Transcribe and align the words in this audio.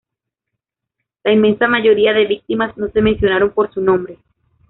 La 1.23 1.31
inmensa 1.31 1.67
mayoría 1.67 2.11
de 2.13 2.25
víctimas 2.25 2.75
no 2.75 2.89
se 2.89 3.01
mencionaron 3.03 3.51
por 3.51 3.71
su 3.71 3.81
nombre. 3.81 4.17